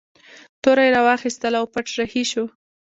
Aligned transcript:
توره 0.61 0.83
یې 0.87 0.93
راواخیستله 0.95 1.57
او 1.61 1.65
پټ 1.73 1.85
رهي 1.99 2.23
شو. 2.31 2.45